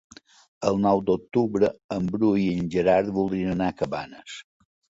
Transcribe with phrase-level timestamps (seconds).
[0.69, 4.43] El nou d'octubre en Bru i en Gerard voldrien anar a Cabanes.